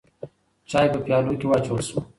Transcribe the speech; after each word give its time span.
چای 0.69 0.87
په 0.93 0.99
پیالو 1.05 1.33
کې 1.39 1.45
واچول 1.47 1.81
شو. 1.87 1.99